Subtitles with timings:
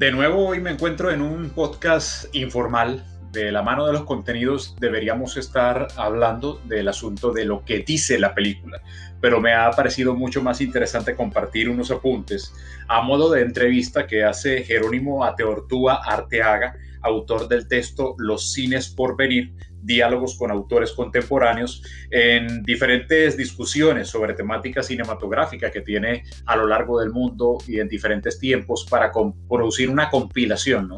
[0.00, 3.04] De nuevo hoy me encuentro en un podcast informal.
[3.32, 8.18] De la mano de los contenidos deberíamos estar hablando del asunto de lo que dice
[8.18, 8.80] la película,
[9.20, 12.50] pero me ha parecido mucho más interesante compartir unos apuntes
[12.88, 19.18] a modo de entrevista que hace Jerónimo Ateortúa Arteaga, autor del texto Los cines por
[19.18, 26.66] venir, diálogos con autores contemporáneos en diferentes discusiones sobre temática cinematográfica que tiene a lo
[26.66, 29.10] largo del mundo y en diferentes tiempos para
[29.48, 30.90] producir una compilación.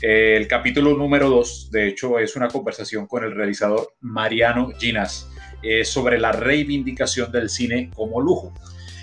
[0.00, 5.28] Eh, el capítulo número 2, de hecho, es una conversación con el realizador Mariano Ginas
[5.84, 8.52] sobre la reivindicación del cine como lujo.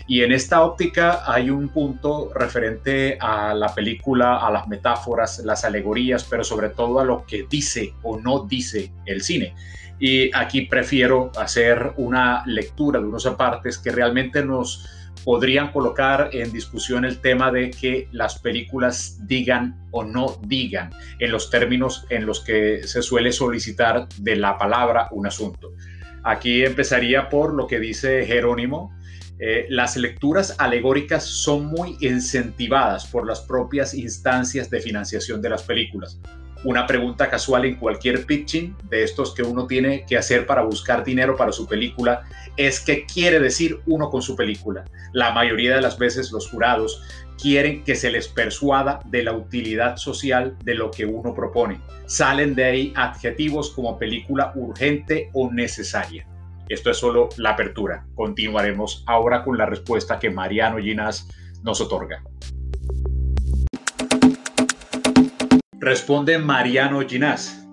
[0.09, 5.63] Y en esta óptica hay un punto referente a la película, a las metáforas, las
[5.66, 9.53] alegorías, pero sobre todo a lo que dice o no dice el cine.
[9.99, 16.51] Y aquí prefiero hacer una lectura de unos apartes que realmente nos podrían colocar en
[16.51, 22.25] discusión el tema de que las películas digan o no digan en los términos en
[22.25, 25.71] los que se suele solicitar de la palabra un asunto.
[26.23, 28.91] Aquí empezaría por lo que dice Jerónimo,
[29.39, 35.63] eh, las lecturas alegóricas son muy incentivadas por las propias instancias de financiación de las
[35.63, 36.19] películas.
[36.65, 41.05] Una pregunta casual en cualquier pitching de estos que uno tiene que hacer para buscar
[41.05, 42.23] dinero para su película
[42.57, 44.83] es qué quiere decir uno con su película.
[45.13, 47.01] La mayoría de las veces los jurados
[47.41, 51.79] quieren que se les persuada de la utilidad social de lo que uno propone.
[52.07, 56.28] Salen de ahí adjetivos como película urgente o necesaria.
[56.69, 58.06] Esto es solo la apertura.
[58.13, 61.28] Continuaremos ahora con la respuesta que Mariano Ginás
[61.63, 62.24] nos otorga.
[65.79, 67.66] Responde Mariano Ginás.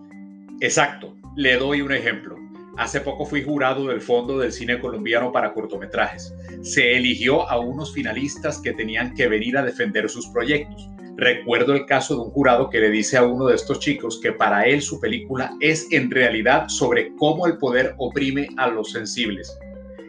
[0.63, 2.37] Exacto, le doy un ejemplo.
[2.79, 6.35] Hace poco fui jurado del Fondo del Cine Colombiano para cortometrajes.
[6.63, 10.89] Se eligió a unos finalistas que tenían que venir a defender sus proyectos.
[11.19, 14.33] Recuerdo el caso de un jurado que le dice a uno de estos chicos que
[14.33, 19.59] para él su película es en realidad sobre cómo el poder oprime a los sensibles.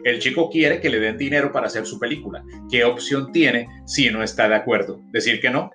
[0.04, 2.44] El chico quiere que le den dinero para hacer su película.
[2.70, 5.00] ¿Qué opción tiene si no está de acuerdo?
[5.10, 5.70] ¿Decir que no?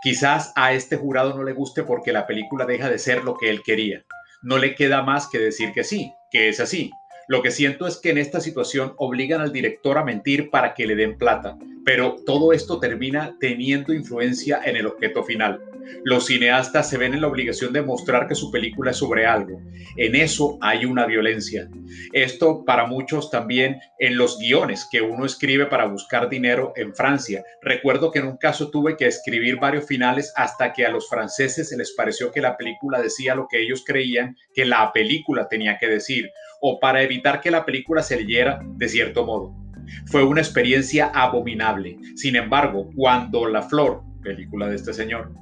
[0.00, 3.50] Quizás a este jurado no le guste porque la película deja de ser lo que
[3.50, 4.04] él quería.
[4.42, 6.92] No le queda más que decir que sí, que es así.
[7.26, 10.86] Lo que siento es que en esta situación obligan al director a mentir para que
[10.86, 15.62] le den plata, pero todo esto termina teniendo influencia en el objeto final.
[16.04, 19.62] Los cineastas se ven en la obligación de mostrar que su película es sobre algo.
[19.96, 21.66] En eso hay una violencia.
[22.12, 27.42] Esto para muchos también en los guiones que uno escribe para buscar dinero en Francia.
[27.62, 31.70] Recuerdo que en un caso tuve que escribir varios finales hasta que a los franceses
[31.70, 35.78] se les pareció que la película decía lo que ellos creían que la película tenía
[35.78, 39.57] que decir o para evitar que la película se leyera de cierto modo.
[40.06, 41.98] Fue una experiencia abominable.
[42.16, 45.32] Sin embargo, cuando La Flor, película de este señor,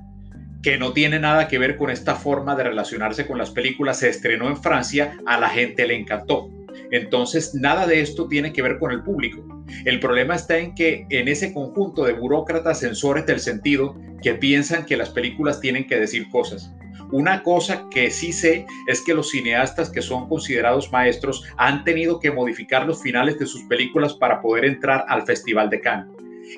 [0.62, 4.08] que no tiene nada que ver con esta forma de relacionarse con las películas, se
[4.08, 6.50] estrenó en Francia, a la gente le encantó.
[6.90, 9.44] Entonces, nada de esto tiene que ver con el público.
[9.84, 14.86] El problema está en que en ese conjunto de burócratas sensores del sentido que piensan
[14.86, 16.72] que las películas tienen que decir cosas.
[17.12, 22.18] Una cosa que sí sé es que los cineastas que son considerados maestros han tenido
[22.18, 26.08] que modificar los finales de sus películas para poder entrar al Festival de Cannes.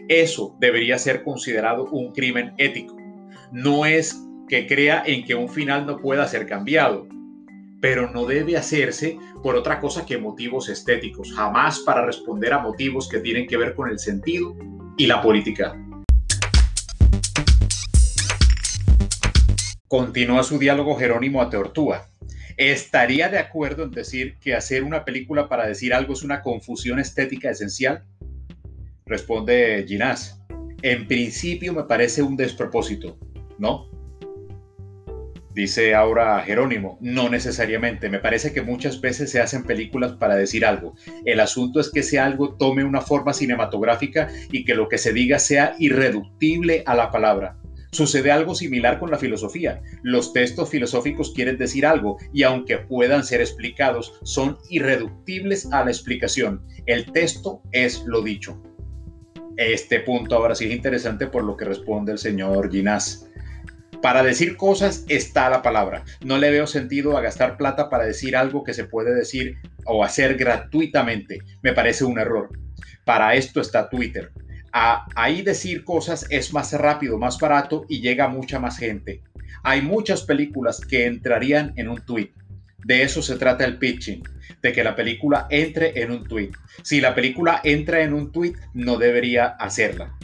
[0.08, 2.96] Eso debería ser considerado un crimen ético.
[3.52, 7.06] No es que crea en que un final no pueda ser cambiado,
[7.80, 13.08] pero no debe hacerse por otra cosa que motivos estéticos, jamás para responder a motivos
[13.08, 14.56] que tienen que ver con el sentido
[14.96, 15.76] y la política.
[19.88, 22.10] Continúa su diálogo Jerónimo Ateortúa.
[22.58, 26.98] ¿Estaría de acuerdo en decir que hacer una película para decir algo es una confusión
[26.98, 28.04] estética esencial?
[29.06, 30.42] Responde Ginás.
[30.82, 33.18] En principio me parece un despropósito,
[33.58, 33.90] ¿no?
[35.54, 38.10] Dice ahora Jerónimo, no necesariamente.
[38.10, 40.96] Me parece que muchas veces se hacen películas para decir algo.
[41.24, 45.14] El asunto es que ese algo tome una forma cinematográfica y que lo que se
[45.14, 47.57] diga sea irreductible a la palabra.
[47.90, 49.82] Sucede algo similar con la filosofía.
[50.02, 55.90] Los textos filosóficos quieren decir algo y aunque puedan ser explicados, son irreductibles a la
[55.90, 56.62] explicación.
[56.86, 58.62] El texto es lo dicho.
[59.56, 63.26] Este punto ahora sí es interesante por lo que responde el señor Ginás.
[64.02, 66.04] Para decir cosas está la palabra.
[66.24, 69.56] No le veo sentido a gastar plata para decir algo que se puede decir
[69.86, 71.38] o hacer gratuitamente.
[71.62, 72.50] Me parece un error.
[73.04, 74.30] Para esto está Twitter
[75.14, 79.22] ahí decir cosas es más rápido, más barato y llega a mucha más gente.
[79.62, 82.32] Hay muchas películas que entrarían en un tweet.
[82.84, 84.22] De eso se trata el pitching,
[84.62, 86.52] de que la película entre en un tweet.
[86.82, 90.16] Si la película entra en un tweet, no debería hacerla.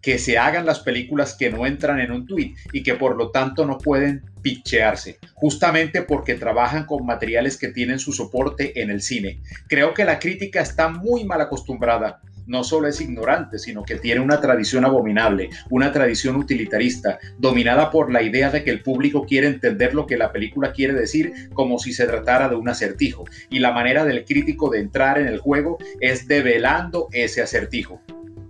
[0.00, 3.30] que se hagan las películas que no entran en un tweet y que por lo
[3.30, 9.02] tanto no pueden pichearse, justamente porque trabajan con materiales que tienen su soporte en el
[9.02, 9.40] cine.
[9.68, 14.20] Creo que la crítica está muy mal acostumbrada no solo es ignorante, sino que tiene
[14.20, 19.46] una tradición abominable, una tradición utilitarista, dominada por la idea de que el público quiere
[19.46, 23.24] entender lo que la película quiere decir como si se tratara de un acertijo.
[23.50, 28.00] Y la manera del crítico de entrar en el juego es develando ese acertijo.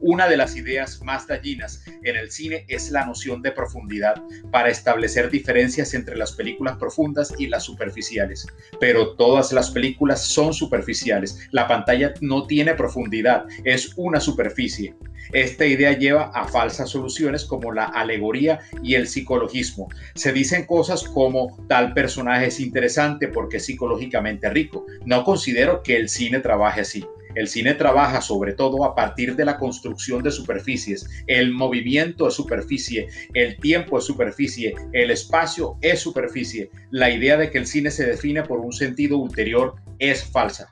[0.01, 4.23] Una de las ideas más dañinas en el cine es la noción de profundidad
[4.53, 8.47] para establecer diferencias entre las películas profundas y las superficiales.
[8.79, 11.49] Pero todas las películas son superficiales.
[11.51, 14.95] La pantalla no tiene profundidad, es una superficie.
[15.33, 19.89] Esta idea lleva a falsas soluciones como la alegoría y el psicologismo.
[20.15, 24.87] Se dicen cosas como tal personaje es interesante porque es psicológicamente rico.
[25.05, 27.05] No considero que el cine trabaje así.
[27.35, 31.09] El cine trabaja sobre todo a partir de la construcción de superficies.
[31.27, 36.71] El movimiento es superficie, el tiempo es superficie, el espacio es superficie.
[36.91, 40.69] La idea de que el cine se define por un sentido ulterior es falsa.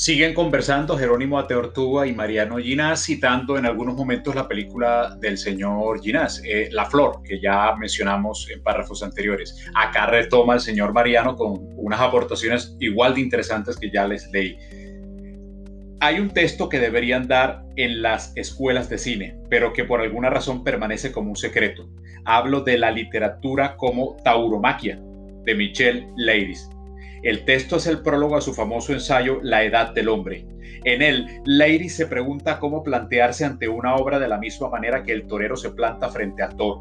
[0.00, 6.00] Siguen conversando Jerónimo Ateortúa y Mariano Ginás, citando en algunos momentos la película del señor
[6.00, 9.62] Ginás, eh, La Flor, que ya mencionamos en párrafos anteriores.
[9.74, 14.56] Acá retoma el señor Mariano con unas aportaciones igual de interesantes que ya les leí.
[16.00, 20.30] Hay un texto que deberían dar en las escuelas de cine, pero que por alguna
[20.30, 21.90] razón permanece como un secreto.
[22.24, 24.98] Hablo de la literatura como tauromaquia
[25.44, 26.70] de Michel Leiris.
[27.22, 30.46] El texto es el prólogo a su famoso ensayo La Edad del Hombre.
[30.84, 35.12] En él, Leiris se pregunta cómo plantearse ante una obra de la misma manera que
[35.12, 36.80] el torero se planta frente al toro.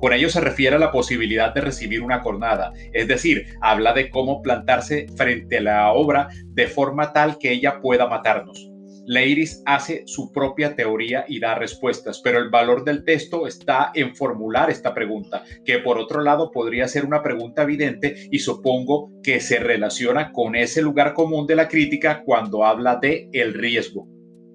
[0.00, 4.10] Con ello se refiere a la posibilidad de recibir una cornada, es decir, habla de
[4.10, 8.67] cómo plantarse frente a la obra de forma tal que ella pueda matarnos.
[9.08, 14.14] Leiris hace su propia teoría y da respuestas, pero el valor del texto está en
[14.14, 19.40] formular esta pregunta, que por otro lado podría ser una pregunta evidente y supongo que
[19.40, 24.06] se relaciona con ese lugar común de la crítica cuando habla de el riesgo.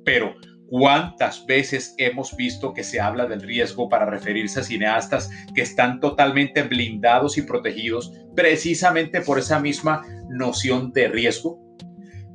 [0.06, 0.36] Pero,
[0.76, 6.00] ¿Cuántas veces hemos visto que se habla del riesgo para referirse a cineastas que están
[6.00, 11.60] totalmente blindados y protegidos precisamente por esa misma noción de riesgo?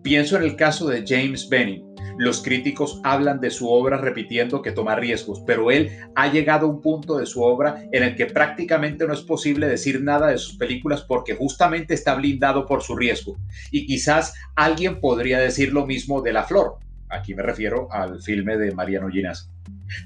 [0.04, 1.87] Pienso en el caso de James Benning,
[2.18, 6.70] los críticos hablan de su obra repitiendo que toma riesgos, pero él ha llegado a
[6.70, 10.38] un punto de su obra en el que prácticamente no es posible decir nada de
[10.38, 13.38] sus películas porque justamente está blindado por su riesgo.
[13.70, 16.78] Y quizás alguien podría decir lo mismo de La Flor.
[17.08, 19.50] Aquí me refiero al filme de Mariano Ginás.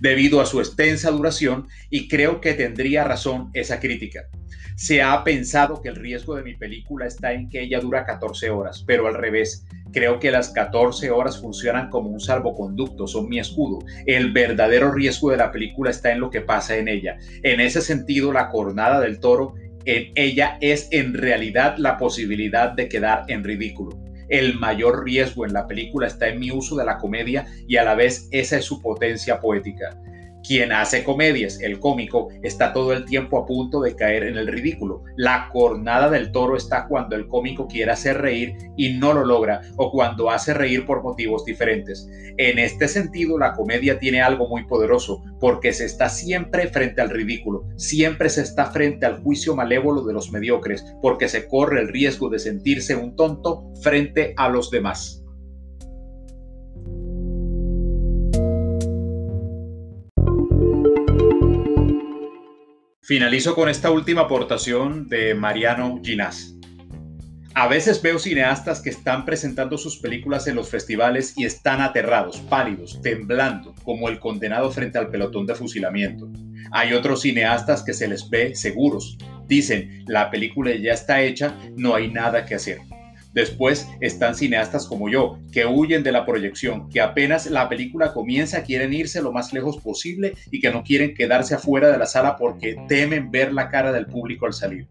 [0.00, 4.29] Debido a su extensa duración, y creo que tendría razón esa crítica.
[4.77, 8.51] Se ha pensado que el riesgo de mi película está en que ella dura 14
[8.51, 13.38] horas, pero al revés, Creo que las 14 horas funcionan como un salvoconducto, son mi
[13.38, 13.81] escudo.
[14.07, 17.19] El verdadero riesgo de la película está en lo que pasa en ella.
[17.43, 22.88] En ese sentido, la cornada del toro en ella es en realidad la posibilidad de
[22.88, 23.99] quedar en ridículo.
[24.29, 27.85] El mayor riesgo en la película está en mi uso de la comedia y a
[27.85, 29.91] la vez esa es su potencia poética.
[30.46, 34.49] Quien hace comedias, el cómico, está todo el tiempo a punto de caer en el
[34.49, 35.04] ridículo.
[35.16, 39.62] La cornada del toro está cuando el cómico quiere hacer reír y no lo logra,
[39.76, 42.08] o cuando hace reír por motivos diferentes.
[42.38, 47.11] En este sentido, la comedia tiene algo muy poderoso, porque se está siempre frente al
[47.11, 51.88] ridículo, siempre se está frente al juicio malévolo de los mediocres, porque se corre el
[51.88, 55.22] riesgo de sentirse un tonto frente a los demás.
[63.04, 66.54] Finalizo con esta última aportación de Mariano Ginás.
[67.52, 72.38] A veces veo cineastas que están presentando sus películas en los festivales y están aterrados,
[72.42, 76.30] pálidos, temblando, como el condenado frente al pelotón de fusilamiento.
[76.71, 79.18] Hay otros cineastas que se les ve seguros.
[79.49, 82.78] Dicen, la película ya está hecha, no hay nada que hacer.
[83.33, 88.62] Después están cineastas como yo, que huyen de la proyección, que apenas la película comienza
[88.62, 92.37] quieren irse lo más lejos posible y que no quieren quedarse afuera de la sala
[92.37, 94.87] porque temen ver la cara del público al salir.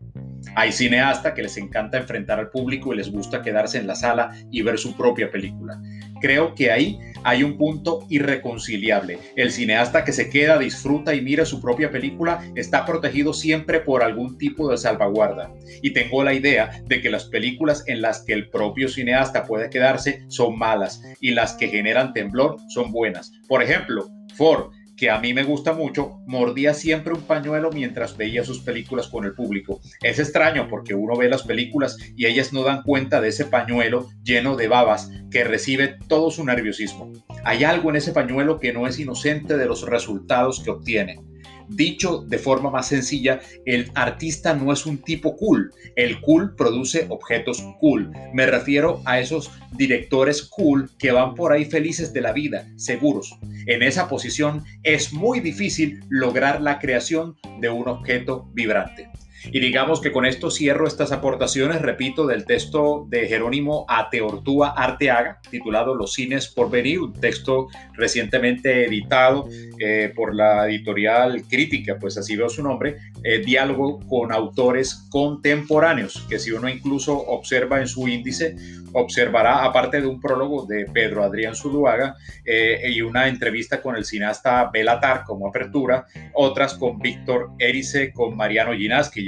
[0.55, 4.31] Hay cineastas que les encanta enfrentar al público y les gusta quedarse en la sala
[4.49, 5.79] y ver su propia película.
[6.19, 9.19] Creo que ahí hay un punto irreconciliable.
[9.35, 14.03] El cineasta que se queda, disfruta y mira su propia película está protegido siempre por
[14.03, 15.51] algún tipo de salvaguarda.
[15.81, 19.69] Y tengo la idea de que las películas en las que el propio cineasta puede
[19.69, 23.31] quedarse son malas y las que generan temblor son buenas.
[23.47, 28.43] Por ejemplo, Ford que a mí me gusta mucho, mordía siempre un pañuelo mientras veía
[28.43, 29.81] sus películas con el público.
[30.03, 34.09] Es extraño porque uno ve las películas y ellas no dan cuenta de ese pañuelo
[34.23, 37.11] lleno de babas que recibe todo su nerviosismo.
[37.43, 41.30] Hay algo en ese pañuelo que no es inocente de los resultados que obtiene.
[41.73, 45.71] Dicho de forma más sencilla, el artista no es un tipo cool.
[45.95, 48.11] El cool produce objetos cool.
[48.33, 53.37] Me refiero a esos directores cool que van por ahí felices de la vida, seguros.
[53.67, 59.09] En esa posición es muy difícil lograr la creación de un objeto vibrante.
[59.45, 65.39] Y digamos que con esto cierro estas aportaciones, repito, del texto de Jerónimo Ateortúa Arteaga,
[65.49, 69.47] titulado Los cines por venir, un texto recientemente editado
[69.79, 76.25] eh, por la editorial Crítica, pues así veo su nombre, eh, diálogo con autores contemporáneos,
[76.29, 78.55] que si uno incluso observa en su índice,
[78.93, 84.05] observará, aparte de un prólogo de Pedro Adrián Zuluaga eh, y una entrevista con el
[84.05, 89.25] cineasta Belatar como apertura, otras con Víctor Erice, con Mariano Ginás, que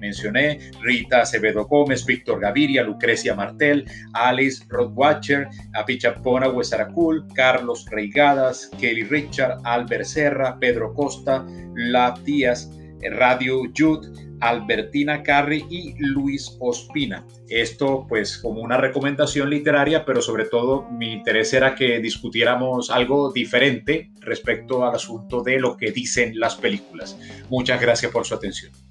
[0.00, 9.04] mencioné, Rita Acevedo Gómez, Víctor Gaviria, Lucrecia Martel, Alice Rodwatcher, Apichapona Huesaracul, Carlos Reigadas, Kelly
[9.04, 12.70] Richard, Albert Serra, Pedro Costa, La Tías,
[13.10, 14.06] Radio Youth,
[14.40, 17.24] Albertina Carri y Luis Ospina.
[17.48, 23.32] Esto pues como una recomendación literaria, pero sobre todo mi interés era que discutiéramos algo
[23.32, 27.18] diferente respecto al asunto de lo que dicen las películas.
[27.48, 28.85] Muchas gracias por su atención.